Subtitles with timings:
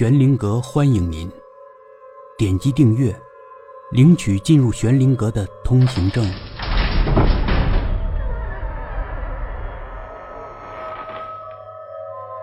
[0.00, 1.30] 玄灵阁欢迎您，
[2.38, 3.14] 点击订阅，
[3.90, 6.24] 领取进入玄灵阁的通行证。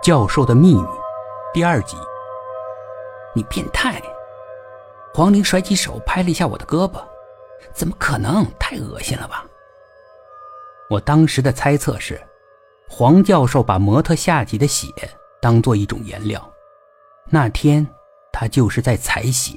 [0.00, 0.86] 教授的秘密，
[1.52, 1.96] 第二集。
[3.34, 4.00] 你变态！
[5.12, 7.02] 黄玲甩起手拍了一下我的胳膊，
[7.72, 8.46] 怎么可能？
[8.56, 9.44] 太恶心了吧！
[10.88, 12.22] 我当时的猜测是，
[12.88, 14.86] 黄教授把模特下体的血
[15.42, 16.40] 当做一种颜料，
[17.30, 17.86] 那天
[18.32, 19.54] 他就是在采血。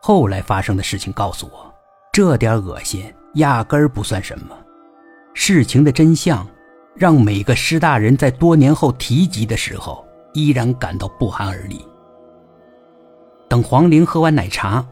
[0.00, 1.72] 后来发生的事情告诉我，
[2.12, 4.56] 这点恶心压根儿不算什么。
[5.34, 6.46] 事情的真相
[6.94, 11.84] 让每个师大人在多年后提及的时候，依然感到不寒而栗。
[13.48, 14.86] 等黄玲喝完奶茶，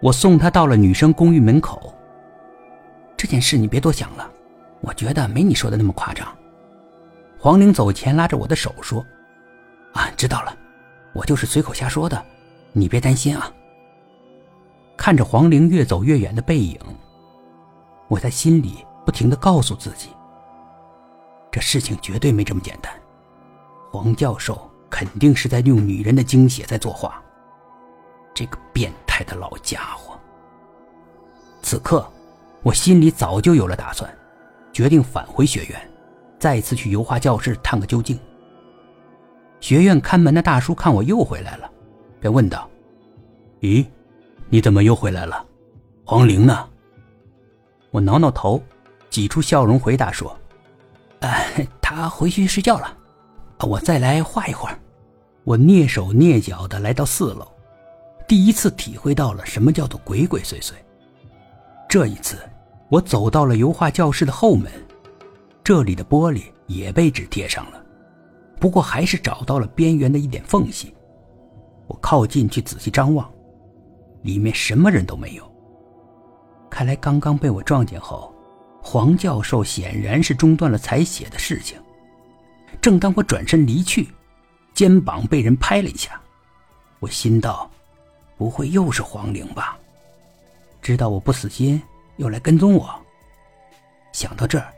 [0.00, 1.94] 我送她到了女生公寓门口。
[3.16, 4.30] 这件事你别多想了。
[4.80, 6.26] 我觉得没你说的那么夸张。
[7.38, 9.04] 黄玲走前拉着我的手说
[9.92, 10.56] ：“啊，知道了，
[11.12, 12.24] 我就是随口瞎说的，
[12.72, 13.52] 你别担心啊。”
[14.96, 16.78] 看着黄玲越走越远的背影，
[18.08, 20.10] 我在心里不停的告诉自己：
[21.50, 22.92] 这事情绝对没这么简单。
[23.90, 27.20] 黄教授肯定是在用女人的精血在作画。
[28.34, 30.18] 这个变态的老家伙。
[31.62, 32.06] 此刻，
[32.62, 34.08] 我心里早就有了打算。
[34.72, 35.90] 决定返回学院，
[36.38, 38.16] 再次去油画教室探个究竟。
[39.60, 41.70] 学院看门的大叔看我又回来了，
[42.18, 42.68] 便问道
[43.60, 43.86] ：“咦，
[44.48, 45.44] 你怎么又回来了？
[46.04, 46.68] 黄玲呢？”
[47.92, 48.62] 我挠挠头，
[49.10, 50.36] 挤出笑容回答说
[51.20, 52.96] ：“哎，他回去睡觉了，
[53.60, 54.78] 我再来画一会儿。”
[55.44, 57.46] 我蹑手蹑脚的来到四楼，
[58.28, 60.72] 第一次体会到了什么叫做鬼鬼祟祟。
[61.88, 62.38] 这一次。
[62.90, 64.68] 我走到了油画教室的后门，
[65.62, 67.80] 这里的玻璃也被纸贴上了，
[68.60, 70.94] 不过还是找到了边缘的一点缝隙。
[71.88, 73.28] 我靠近去仔细张望，
[74.22, 75.52] 里面什么人都没有。
[76.70, 78.32] 看来刚刚被我撞见后，
[78.80, 81.76] 黄教授显然是中断了采血的事情。
[82.80, 84.06] 正当我转身离去，
[84.74, 86.20] 肩膀被人拍了一下，
[87.00, 87.68] 我心道：
[88.36, 89.76] 不会又是黄玲吧？
[90.80, 91.82] 知道我不死心。
[92.16, 92.86] 又来跟踪我。
[94.12, 94.70] 想到这儿，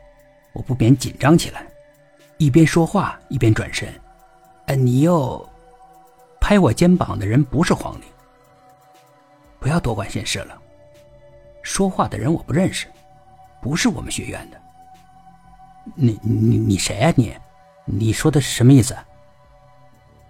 [0.53, 1.67] 我不免紧张起来，
[2.43, 3.87] 一边说话一边转身。
[4.65, 5.49] 哎，你又
[6.41, 8.03] 拍我肩膀的人不是黄玲。
[9.61, 10.61] 不要多管闲事了。
[11.61, 12.87] 说话的人我不认识，
[13.61, 14.61] 不是我们学院的。
[15.95, 17.33] 你你你谁啊你？
[17.85, 18.93] 你说的是什么意思？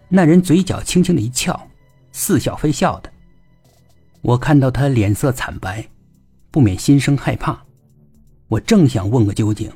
[0.07, 1.67] 那人嘴角轻轻的一翘，
[2.11, 3.11] 似笑非笑的。
[4.21, 5.83] 我看到他脸色惨白。
[6.51, 7.59] 不免心生害怕，
[8.49, 9.71] 我正想问个究竟，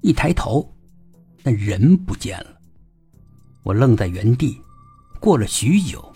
[0.00, 0.71] 一抬头，
[1.42, 2.46] 那人不见了。
[3.62, 4.60] 我愣在原地，
[5.20, 6.12] 过了许久，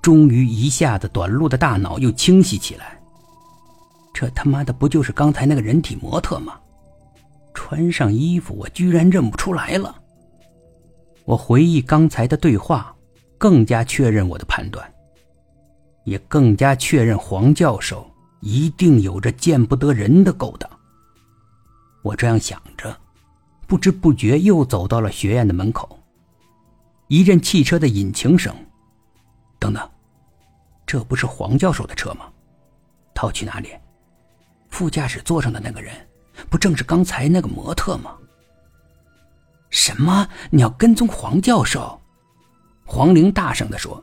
[0.00, 3.00] 终于一下子短路的大脑又清晰起来。
[4.12, 6.58] 这他妈的不就是刚才那个人体模特吗？
[7.52, 9.94] 穿上衣服，我居然认不出来了。
[11.24, 12.94] 我回忆刚才的对话，
[13.38, 14.88] 更加确认我的判断，
[16.04, 18.08] 也更加确认黄教授。
[18.40, 20.70] 一定有着见不得人的勾当。
[22.02, 22.94] 我这样想着，
[23.66, 25.98] 不知不觉又走到了学院的门口。
[27.08, 28.54] 一阵汽车的引擎声，
[29.58, 29.90] 等等，
[30.86, 32.26] 这不是黄教授的车吗？
[33.14, 33.70] 他要去哪里？
[34.70, 35.94] 副驾驶座上的那个人，
[36.50, 38.16] 不正是刚才那个模特吗？
[39.70, 40.26] 什么？
[40.50, 42.00] 你要跟踪黄教授？
[42.84, 44.02] 黄玲大声的说：“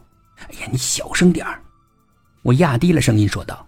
[0.49, 1.61] 哎呀，你小声点儿！”
[2.43, 3.67] 我压低了声音说道。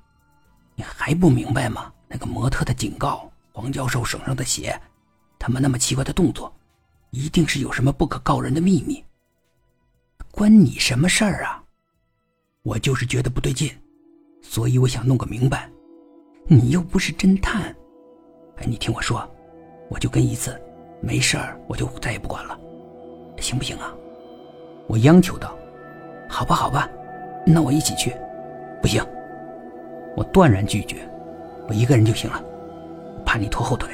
[0.76, 1.92] 你还不明白吗？
[2.08, 4.80] 那个模特的警告，黄教授手上的血，
[5.46, 6.50] 他们那么奇怪的动作，
[7.10, 9.04] 一定是有什么不可告人的秘密。
[10.32, 11.62] 关你什么事儿啊？
[12.62, 13.70] 我就是觉得不对劲，
[14.42, 15.70] 所以我想弄个明白。
[16.48, 17.76] 你又不是侦探，
[18.56, 19.30] 哎，你听我说，
[19.90, 20.58] 我就跟一次，
[21.02, 22.58] 没事儿我就再也不管了，
[23.38, 23.94] 行不行啊？
[24.88, 25.54] 我央求道。
[26.30, 26.90] 好吧，好吧，
[27.46, 28.16] 那我一起去。
[28.82, 29.06] 不行。
[30.16, 31.06] 我断然拒绝，
[31.68, 32.42] 我一个人就行了，
[33.26, 33.90] 怕你拖后腿。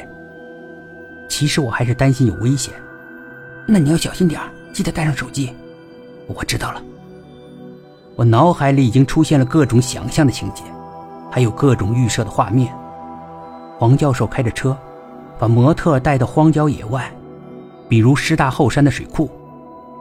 [1.39, 2.73] 其实我还是担心有危险，
[3.65, 4.41] 那你要小心点
[4.73, 5.53] 记得带上手机。
[6.27, 6.83] 我知道了。
[8.17, 10.63] 我脑海里已经出现了各种想象的情节，
[11.31, 12.75] 还有各种预设的画面。
[13.77, 14.77] 黄教授开着车，
[15.39, 17.09] 把模特带到荒郊野外，
[17.87, 19.31] 比如师大后山的水库，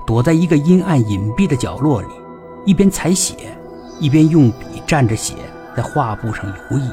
[0.04, 2.08] 躲在一个阴暗隐蔽的角落里，
[2.66, 3.36] 一边采血，
[4.00, 5.34] 一边用笔蘸着血。
[5.76, 6.92] 在画布上游弋。